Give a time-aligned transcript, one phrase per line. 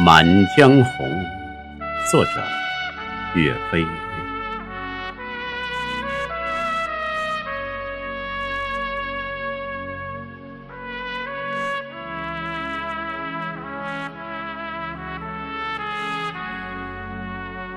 [0.02, 0.24] 《满
[0.56, 1.06] 江红》
[2.10, 2.30] 作者
[3.34, 3.84] 岳飞。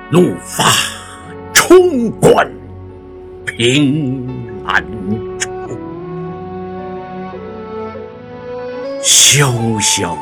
[0.10, 0.64] 怒发
[1.54, 2.50] 冲冠，
[3.46, 4.82] 凭栏
[5.38, 5.50] 处，
[9.02, 9.52] 潇
[9.82, 10.16] 潇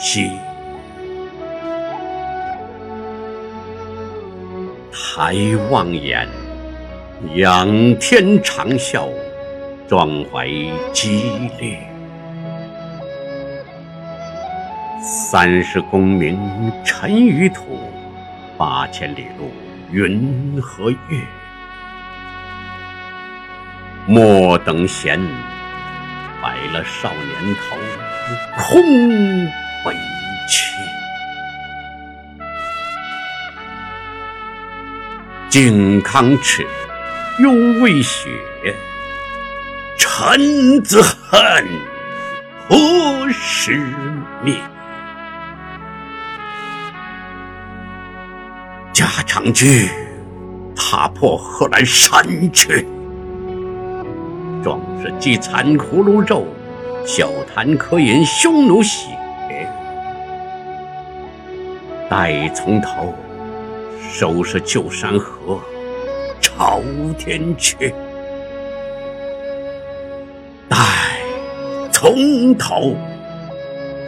[0.00, 0.30] 歇。
[4.90, 5.34] 抬
[5.70, 6.26] 望眼，
[7.34, 9.08] 仰天长啸，
[9.86, 10.48] 壮怀
[10.94, 11.78] 激烈。
[15.02, 16.38] 三十功名
[16.82, 17.78] 尘与土，
[18.56, 19.50] 八千里路
[19.92, 20.96] 云和月。
[24.06, 25.20] 莫等闲，
[26.40, 27.76] 白了少年头，
[28.56, 29.44] 空
[35.50, 36.64] 靖康耻，
[37.40, 37.50] 犹
[37.82, 38.30] 未雪，
[39.98, 41.66] 臣子恨，
[42.68, 43.84] 何时
[44.44, 44.54] 灭？
[48.92, 49.90] 家常驹，
[50.76, 52.86] 踏破贺兰山去。
[54.62, 56.46] 壮士饥餐胡虏肉，
[57.04, 59.08] 笑谈渴饮匈奴血。
[62.08, 63.12] 待从头，
[64.08, 65.60] 收拾旧山河，
[66.40, 66.80] 朝
[67.18, 67.92] 天阙。
[70.68, 70.76] 待
[71.90, 72.96] 从头，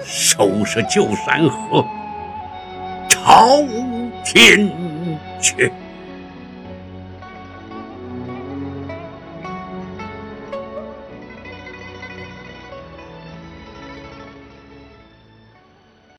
[0.05, 1.85] 收拾旧山河，
[3.09, 3.59] 朝。
[4.25, 4.71] 天
[5.41, 5.71] 阙。